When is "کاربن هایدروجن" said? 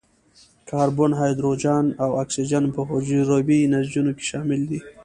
0.69-1.85